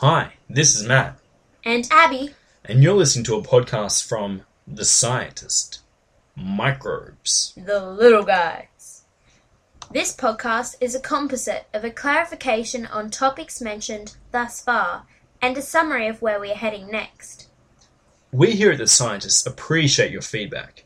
Hi, 0.00 0.32
this 0.48 0.74
is 0.74 0.86
Matt, 0.86 1.18
And 1.62 1.86
Abby, 1.90 2.34
and 2.64 2.82
you're 2.82 2.94
listening 2.94 3.24
to 3.26 3.34
a 3.34 3.42
podcast 3.42 4.08
from 4.08 4.44
The 4.66 4.86
Scientist 4.86 5.80
Microbes. 6.34 7.52
the 7.54 7.84
little 7.84 8.22
guys. 8.22 9.04
This 9.90 10.16
podcast 10.16 10.76
is 10.80 10.94
a 10.94 11.00
composite 11.00 11.66
of 11.74 11.84
a 11.84 11.90
clarification 11.90 12.86
on 12.86 13.10
topics 13.10 13.60
mentioned 13.60 14.16
thus 14.32 14.62
far 14.62 15.04
and 15.42 15.58
a 15.58 15.62
summary 15.62 16.06
of 16.08 16.22
where 16.22 16.40
we 16.40 16.50
are 16.50 16.54
heading 16.54 16.90
next. 16.90 17.48
We 18.32 18.52
here 18.52 18.72
at 18.72 18.78
The 18.78 18.86
Scientist 18.86 19.46
appreciate 19.46 20.12
your 20.12 20.22
feedback. 20.22 20.84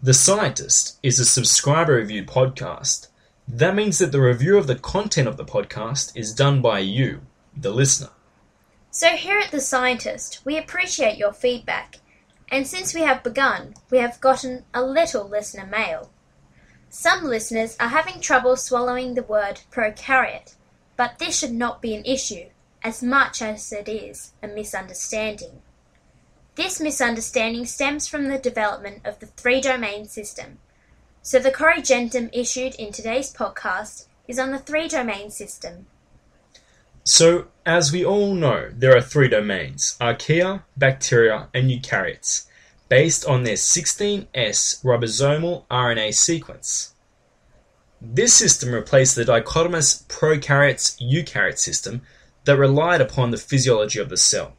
The 0.00 0.14
Scientist 0.14 1.00
is 1.02 1.18
a 1.18 1.24
subscriber 1.24 1.94
reviewed 1.94 2.28
podcast. 2.28 3.08
That 3.48 3.74
means 3.74 3.98
that 3.98 4.12
the 4.12 4.20
review 4.20 4.56
of 4.56 4.68
the 4.68 4.76
content 4.76 5.26
of 5.26 5.36
the 5.36 5.44
podcast 5.44 6.16
is 6.16 6.32
done 6.32 6.62
by 6.62 6.78
you, 6.78 7.22
the 7.56 7.70
listener. 7.70 8.10
So, 8.90 9.10
here 9.10 9.38
at 9.38 9.50
The 9.50 9.60
Scientist, 9.60 10.40
we 10.44 10.56
appreciate 10.56 11.18
your 11.18 11.32
feedback, 11.32 11.96
and 12.48 12.66
since 12.66 12.94
we 12.94 13.00
have 13.00 13.24
begun, 13.24 13.74
we 13.90 13.98
have 13.98 14.20
gotten 14.20 14.64
a 14.72 14.84
little 14.84 15.28
listener 15.28 15.66
mail. 15.66 16.10
Some 16.90 17.24
listeners 17.24 17.76
are 17.80 17.88
having 17.88 18.20
trouble 18.20 18.56
swallowing 18.56 19.14
the 19.14 19.22
word 19.24 19.62
prokaryote, 19.72 20.54
but 20.96 21.18
this 21.18 21.36
should 21.36 21.52
not 21.52 21.82
be 21.82 21.94
an 21.94 22.04
issue, 22.04 22.50
as 22.84 23.02
much 23.02 23.42
as 23.42 23.72
it 23.72 23.88
is 23.88 24.32
a 24.42 24.46
misunderstanding. 24.46 25.60
This 26.54 26.78
misunderstanding 26.78 27.66
stems 27.66 28.06
from 28.06 28.28
the 28.28 28.38
development 28.38 29.04
of 29.04 29.18
the 29.18 29.26
three 29.26 29.60
domain 29.60 30.06
system. 30.06 30.58
So, 31.20 31.40
the 31.40 31.50
corrigendum 31.50 32.30
issued 32.32 32.76
in 32.76 32.92
today's 32.92 33.32
podcast 33.32 34.06
is 34.28 34.38
on 34.38 34.52
the 34.52 34.60
three 34.60 34.86
domain 34.86 35.30
system. 35.30 35.86
So, 37.06 37.48
as 37.66 37.92
we 37.92 38.02
all 38.02 38.34
know, 38.34 38.70
there 38.72 38.96
are 38.96 39.02
three 39.02 39.28
domains 39.28 39.94
archaea, 40.00 40.62
bacteria, 40.74 41.48
and 41.52 41.70
eukaryotes, 41.70 42.46
based 42.88 43.26
on 43.26 43.42
their 43.42 43.56
16S 43.56 44.82
ribosomal 44.82 45.66
RNA 45.70 46.14
sequence. 46.14 46.94
This 48.00 48.32
system 48.32 48.72
replaced 48.72 49.16
the 49.16 49.24
dichotomous 49.24 50.06
prokaryotes 50.06 50.98
eukaryote 50.98 51.58
system 51.58 52.00
that 52.44 52.56
relied 52.56 53.02
upon 53.02 53.30
the 53.30 53.36
physiology 53.36 53.98
of 53.98 54.08
the 54.08 54.16
cell. 54.16 54.54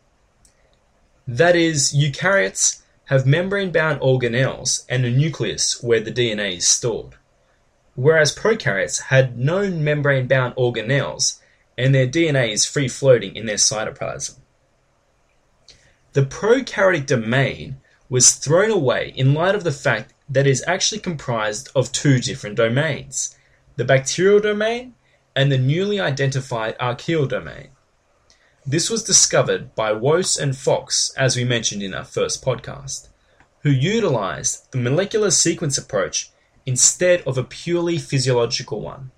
That 1.28 1.56
is, 1.56 1.96
eukaryotes 1.96 2.84
have 3.06 3.26
membrane 3.26 3.72
bound 3.72 4.02
organelles 4.02 4.86
and 4.88 5.04
a 5.04 5.10
nucleus 5.10 5.82
where 5.82 6.00
the 6.00 6.12
DNA 6.12 6.58
is 6.58 6.68
stored, 6.68 7.16
whereas 7.96 8.36
prokaryotes 8.36 9.06
had 9.06 9.40
no 9.40 9.72
membrane 9.72 10.28
bound 10.28 10.56
organelles 10.56 11.40
and 11.78 11.94
their 11.94 12.08
DNA 12.08 12.52
is 12.52 12.66
free 12.66 12.88
floating 12.88 13.36
in 13.36 13.46
their 13.46 13.56
cytoplasm. 13.56 14.40
The 16.14 16.24
prokaryotic 16.24 17.06
domain 17.06 17.78
was 18.10 18.36
thrown 18.36 18.72
away 18.72 19.14
in 19.16 19.34
light 19.34 19.56
of 19.56 19.64
the 19.64 19.72
fact 19.72 20.14
that 20.30 20.48
it 20.48 20.52
is 20.52 20.64
actually 20.66 21.02
comprised 21.02 21.70
of 21.76 21.92
two 21.92 22.20
different 22.20 22.56
domains 22.56 23.36
the 23.78 23.84
bacterial 23.84 24.40
domain 24.40 24.94
and 25.36 25.52
the 25.52 25.58
newly 25.58 26.00
identified 26.00 26.78
archaeal 26.80 27.26
domain. 27.26 27.68
This 28.66 28.90
was 28.90 29.04
discovered 29.04 29.76
by 29.76 29.92
Woese 29.92 30.40
and 30.40 30.58
Fox, 30.58 31.14
as 31.18 31.36
we 31.36 31.44
mentioned 31.44 31.84
in 31.84 31.94
our 31.94 32.06
first 32.06 32.44
podcast, 32.44 33.10
who 33.60 33.70
utilized 33.70 34.72
the 34.72 34.78
molecular 34.78 35.30
sequence 35.32 35.78
approach 35.78 36.32
instead 36.66 37.22
of 37.24 37.38
a 37.38 37.44
purely 37.44 37.98
physiological 37.98 38.80
one. 38.80 39.12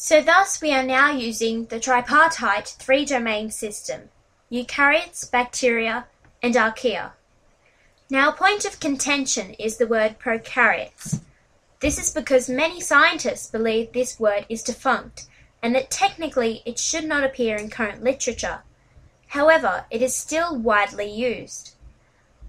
So 0.00 0.22
thus 0.22 0.62
we 0.62 0.72
are 0.72 0.84
now 0.84 1.10
using 1.10 1.64
the 1.64 1.80
tripartite 1.80 2.68
three-domain 2.78 3.50
system, 3.50 4.10
eukaryotes, 4.48 5.28
bacteria, 5.28 6.06
and 6.40 6.54
archaea. 6.54 7.14
Now 8.08 8.28
a 8.28 8.32
point 8.32 8.64
of 8.64 8.78
contention 8.78 9.54
is 9.54 9.76
the 9.76 9.88
word 9.88 10.20
prokaryotes. 10.20 11.20
This 11.80 11.98
is 11.98 12.12
because 12.12 12.48
many 12.48 12.80
scientists 12.80 13.50
believe 13.50 13.92
this 13.92 14.20
word 14.20 14.46
is 14.48 14.62
defunct 14.62 15.26
and 15.64 15.74
that 15.74 15.90
technically 15.90 16.62
it 16.64 16.78
should 16.78 17.04
not 17.04 17.24
appear 17.24 17.56
in 17.56 17.68
current 17.68 18.04
literature. 18.04 18.60
However, 19.26 19.84
it 19.90 20.00
is 20.00 20.14
still 20.14 20.56
widely 20.56 21.10
used. 21.10 21.74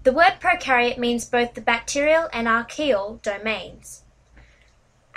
The 0.04 0.12
word 0.12 0.34
prokaryote 0.40 0.98
means 0.98 1.24
both 1.24 1.54
the 1.54 1.60
bacterial 1.60 2.28
and 2.32 2.46
archaeal 2.46 3.18
domains. 3.24 4.04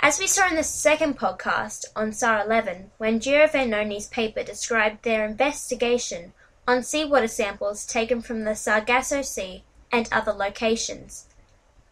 As 0.06 0.18
we 0.18 0.26
saw 0.26 0.46
in 0.48 0.56
the 0.56 0.62
second 0.62 1.18
podcast 1.18 1.86
on 1.96 2.12
SAR 2.12 2.44
11, 2.44 2.90
when 2.98 3.20
Giovannoni's 3.20 4.06
paper 4.06 4.42
described 4.42 5.02
their 5.02 5.24
investigation 5.24 6.34
on 6.68 6.82
seawater 6.82 7.26
samples 7.26 7.86
taken 7.86 8.20
from 8.20 8.44
the 8.44 8.54
Sargasso 8.54 9.22
Sea 9.22 9.64
and 9.90 10.06
other 10.12 10.32
locations, 10.32 11.24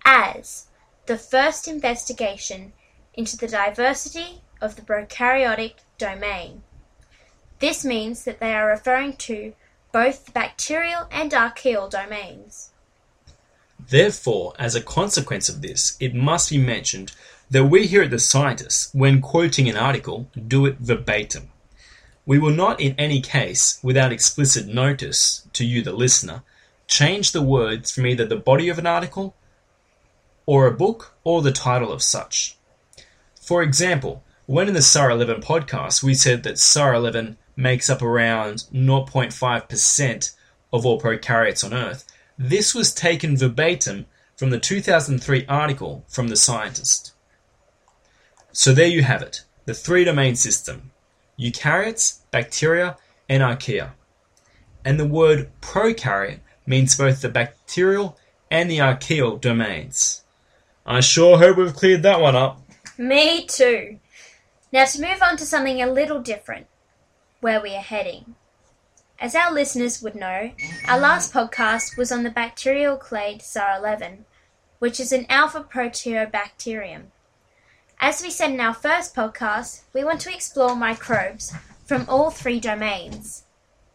as 0.05 0.67
the 1.06 1.17
first 1.17 1.67
investigation 1.67 2.75
into 3.15 3.39
the 3.39 3.49
diversity 3.49 4.43
of 4.61 4.77
the 4.77 4.83
prokaryotic 4.83 5.77
domain. 5.97 6.65
This 7.61 7.83
means 7.83 8.25
that 8.25 8.41
they 8.41 8.53
are 8.53 8.69
referring 8.69 9.17
to 9.29 9.55
both 9.91 10.27
the 10.27 10.33
bacterial 10.33 11.06
and 11.11 11.33
archaeal 11.33 11.89
domains. 11.89 12.73
Therefore, 13.89 14.53
as 14.59 14.75
a 14.75 14.83
consequence 14.83 15.49
of 15.49 15.62
this, 15.62 15.97
it 15.99 16.15
must 16.15 16.50
be 16.50 16.59
mentioned 16.59 17.12
that 17.52 17.66
we 17.66 17.86
here 17.86 18.02
at 18.02 18.10
The 18.10 18.18
Scientists, 18.18 18.88
when 18.94 19.20
quoting 19.20 19.68
an 19.68 19.76
article, 19.76 20.26
do 20.48 20.64
it 20.64 20.78
verbatim. 20.78 21.50
We 22.24 22.38
will 22.38 22.54
not 22.54 22.80
in 22.80 22.94
any 22.96 23.20
case, 23.20 23.78
without 23.82 24.10
explicit 24.10 24.66
notice 24.66 25.46
to 25.52 25.62
you 25.62 25.82
the 25.82 25.92
listener, 25.92 26.44
change 26.86 27.32
the 27.32 27.42
words 27.42 27.90
from 27.90 28.06
either 28.06 28.24
the 28.24 28.36
body 28.36 28.70
of 28.70 28.78
an 28.78 28.86
article, 28.86 29.34
or 30.46 30.66
a 30.66 30.72
book, 30.72 31.14
or 31.24 31.42
the 31.42 31.52
title 31.52 31.92
of 31.92 32.02
such. 32.02 32.56
For 33.38 33.62
example, 33.62 34.24
when 34.46 34.66
in 34.66 34.72
the 34.72 34.80
SAR 34.80 35.10
11 35.10 35.42
podcast 35.42 36.02
we 36.02 36.14
said 36.14 36.44
that 36.44 36.58
SAR 36.58 36.94
11 36.94 37.36
makes 37.54 37.90
up 37.90 38.00
around 38.00 38.64
0.5% 38.72 40.34
of 40.72 40.86
all 40.86 40.98
prokaryotes 40.98 41.62
on 41.62 41.74
Earth, 41.74 42.10
this 42.38 42.74
was 42.74 42.94
taken 42.94 43.36
verbatim 43.36 44.06
from 44.38 44.48
the 44.48 44.58
2003 44.58 45.44
article 45.50 46.02
from 46.08 46.28
The 46.28 46.36
Scientist. 46.36 47.12
So 48.52 48.72
there 48.72 48.86
you 48.86 49.02
have 49.02 49.22
it, 49.22 49.44
the 49.64 49.74
three 49.74 50.04
domain 50.04 50.36
system 50.36 50.90
eukaryotes, 51.38 52.20
bacteria, 52.30 52.96
and 53.28 53.42
archaea. 53.42 53.92
And 54.84 55.00
the 55.00 55.06
word 55.06 55.50
prokaryote 55.60 56.40
means 56.66 56.96
both 56.96 57.22
the 57.22 57.28
bacterial 57.28 58.18
and 58.50 58.70
the 58.70 58.80
archaeal 58.80 59.38
domains. 59.38 60.22
I 60.84 61.00
sure 61.00 61.38
hope 61.38 61.56
we've 61.56 61.74
cleared 61.74 62.02
that 62.02 62.20
one 62.20 62.36
up. 62.36 62.60
Me 62.98 63.46
too. 63.46 63.98
Now 64.72 64.84
to 64.84 65.00
move 65.00 65.22
on 65.22 65.36
to 65.38 65.46
something 65.46 65.80
a 65.80 65.90
little 65.90 66.20
different, 66.20 66.66
where 67.40 67.60
we 67.60 67.74
are 67.74 67.80
heading. 67.80 68.34
As 69.19 69.34
our 69.34 69.52
listeners 69.52 70.02
would 70.02 70.14
know, 70.14 70.52
our 70.88 70.98
last 70.98 71.32
podcast 71.32 71.96
was 71.96 72.10
on 72.10 72.22
the 72.22 72.30
bacterial 72.30 72.96
clade 72.96 73.40
SAR 73.40 73.78
11, 73.78 74.24
which 74.78 74.98
is 74.98 75.12
an 75.12 75.26
alpha 75.28 75.62
proteobacterium. 75.62 77.04
As 78.04 78.20
we 78.20 78.30
said 78.30 78.50
in 78.50 78.58
our 78.58 78.74
first 78.74 79.14
podcast, 79.14 79.82
we 79.94 80.02
want 80.02 80.20
to 80.22 80.34
explore 80.34 80.74
microbes 80.74 81.54
from 81.84 82.04
all 82.08 82.30
three 82.30 82.58
domains. 82.58 83.44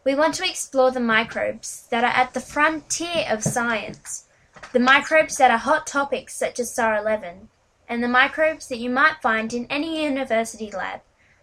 We 0.02 0.14
want 0.14 0.34
to 0.36 0.48
explore 0.48 0.90
the 0.90 0.98
microbes 0.98 1.86
that 1.90 2.04
are 2.04 2.16
at 2.16 2.32
the 2.32 2.40
frontier 2.40 3.26
of 3.28 3.42
science, 3.42 4.24
the 4.72 4.80
microbes 4.80 5.36
that 5.36 5.50
are 5.50 5.58
hot 5.58 5.86
topics 5.86 6.34
such 6.34 6.58
as 6.58 6.74
SAR 6.74 6.96
11, 6.96 7.50
and 7.86 8.02
the 8.02 8.08
microbes 8.08 8.68
that 8.68 8.78
you 8.78 8.88
might 8.88 9.20
find 9.20 9.52
in 9.52 9.66
any 9.68 10.02
university 10.02 10.70
lab 10.70 11.02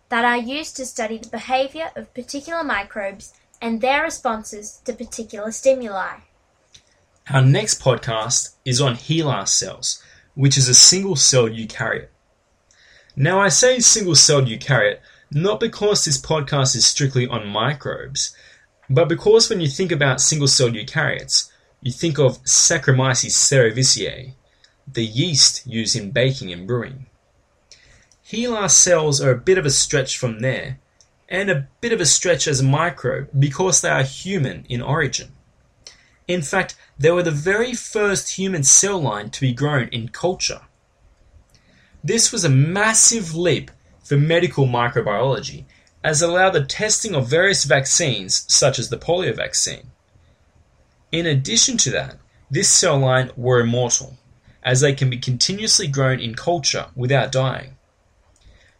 that 0.09 0.25
are 0.25 0.35
used 0.35 0.75
to 0.77 0.87
study 0.87 1.19
the 1.19 1.29
behavior 1.29 1.91
of 1.95 2.15
particular 2.15 2.63
microbes 2.63 3.35
and 3.61 3.79
their 3.79 4.01
responses 4.01 4.81
to 4.85 4.93
particular 4.93 5.51
stimuli. 5.51 6.15
Our 7.29 7.43
next 7.43 7.79
podcast 7.79 8.55
is 8.65 8.81
on 8.81 8.95
HeLa 8.95 9.47
cells, 9.47 10.01
which 10.33 10.57
is 10.57 10.67
a 10.67 10.73
single 10.73 11.15
celled 11.15 11.51
eukaryote. 11.51 12.07
Now, 13.15 13.39
I 13.39 13.49
say 13.49 13.79
single 13.79 14.15
celled 14.15 14.47
eukaryote 14.47 14.99
not 15.31 15.59
because 15.59 16.05
this 16.05 16.21
podcast 16.21 16.75
is 16.75 16.85
strictly 16.85 17.27
on 17.27 17.47
microbes, 17.47 18.35
but 18.89 19.09
because 19.09 19.49
when 19.49 19.59
you 19.59 19.67
think 19.67 19.91
about 19.91 20.21
single 20.21 20.47
celled 20.47 20.73
eukaryotes, 20.73 21.49
you 21.81 21.91
think 21.91 22.19
of 22.19 22.43
Saccharomyces 22.43 23.31
cerevisiae, 23.31 24.33
the 24.87 25.05
yeast 25.05 25.65
used 25.65 25.95
in 25.95 26.11
baking 26.11 26.51
and 26.51 26.67
brewing. 26.67 27.07
HeLa 28.27 28.69
cells 28.69 29.21
are 29.21 29.31
a 29.31 29.37
bit 29.37 29.57
of 29.57 29.65
a 29.65 29.71
stretch 29.71 30.17
from 30.17 30.39
there, 30.39 30.79
and 31.29 31.49
a 31.49 31.67
bit 31.81 31.93
of 31.93 32.01
a 32.01 32.05
stretch 32.05 32.47
as 32.47 32.59
a 32.59 32.63
microbe 32.63 33.29
because 33.37 33.81
they 33.81 33.89
are 33.89 34.03
human 34.03 34.65
in 34.69 34.81
origin. 34.81 35.31
In 36.27 36.41
fact, 36.41 36.75
they 36.97 37.11
were 37.11 37.23
the 37.23 37.31
very 37.31 37.73
first 37.73 38.37
human 38.37 38.63
cell 38.63 39.01
line 39.01 39.29
to 39.31 39.41
be 39.41 39.53
grown 39.53 39.87
in 39.89 40.09
culture. 40.09 40.61
This 42.05 42.31
was 42.31 42.45
a 42.45 42.49
massive 42.49 43.35
leap 43.35 43.71
for 44.03 44.15
medical 44.15 44.67
microbiology 44.67 45.65
as 46.03 46.21
it 46.21 46.29
allowed 46.29 46.51
the 46.51 46.63
testing 46.63 47.15
of 47.15 47.27
various 47.27 47.63
vaccines 47.63 48.45
such 48.47 48.77
as 48.77 48.89
the 48.89 48.97
polio 48.97 49.35
vaccine. 49.35 49.89
In 51.11 51.25
addition 51.25 51.77
to 51.77 51.89
that, 51.89 52.19
this 52.51 52.69
cell 52.69 52.99
line 52.99 53.31
were 53.35 53.59
immortal, 53.59 54.19
as 54.61 54.81
they 54.81 54.93
can 54.93 55.09
be 55.09 55.17
continuously 55.17 55.87
grown 55.87 56.19
in 56.19 56.35
culture 56.35 56.89
without 56.95 57.31
dying. 57.31 57.75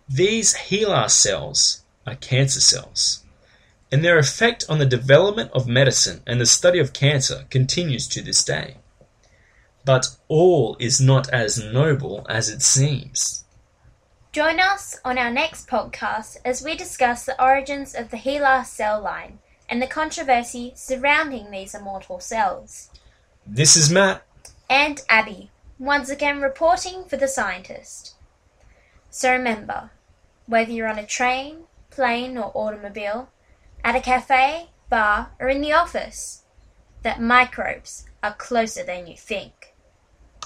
These 0.07 0.53
HeLa 0.69 1.09
cells 1.09 1.81
are 2.05 2.13
cancer 2.13 2.61
cells, 2.61 3.23
and 3.91 4.05
their 4.05 4.19
effect 4.19 4.65
on 4.69 4.77
the 4.77 4.85
development 4.85 5.49
of 5.51 5.67
medicine 5.67 6.21
and 6.27 6.39
the 6.39 6.45
study 6.45 6.77
of 6.77 6.93
cancer 6.93 7.45
continues 7.49 8.07
to 8.09 8.21
this 8.21 8.43
day. 8.43 8.75
But 9.85 10.17
all 10.27 10.75
is 10.79 10.99
not 10.99 11.29
as 11.29 11.63
noble 11.63 12.25
as 12.27 12.49
it 12.49 12.61
seems. 12.61 13.45
Join 14.31 14.59
us 14.59 14.99
on 15.05 15.17
our 15.17 15.31
next 15.31 15.67
podcast 15.67 16.37
as 16.43 16.61
we 16.61 16.75
discuss 16.75 17.23
the 17.25 17.41
origins 17.41 17.95
of 17.95 18.09
the 18.09 18.17
HeLa 18.17 18.65
cell 18.65 18.99
line 18.99 19.39
and 19.69 19.81
the 19.81 19.87
controversy 19.87 20.73
surrounding 20.75 21.51
these 21.51 21.73
immortal 21.73 22.19
cells. 22.19 22.89
This 23.45 23.77
is 23.77 23.91
Matt. 23.91 24.23
And 24.69 25.01
Abby, 25.07 25.51
once 25.77 26.09
again 26.09 26.41
reporting 26.41 27.05
for 27.05 27.17
the 27.17 27.27
scientist. 27.27 28.15
So 29.09 29.31
remember, 29.31 29.91
whether 30.47 30.71
you're 30.71 30.89
on 30.89 30.99
a 30.99 31.05
train, 31.05 31.65
plane, 31.89 32.37
or 32.37 32.51
automobile, 32.53 33.29
at 33.83 33.95
a 33.95 34.01
cafe, 34.01 34.69
bar, 34.89 35.31
or 35.39 35.47
in 35.47 35.61
the 35.61 35.73
office, 35.73 36.43
that 37.03 37.21
microbes 37.21 38.05
are 38.23 38.33
closer 38.33 38.83
than 38.83 39.07
you 39.07 39.15
think. 39.15 39.74